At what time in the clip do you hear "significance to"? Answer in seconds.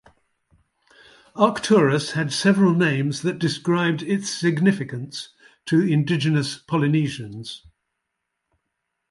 4.31-5.79